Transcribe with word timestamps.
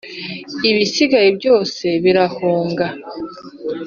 Ibisiga 0.69 1.19
byose 1.37 1.85
birahunga. 2.03 2.85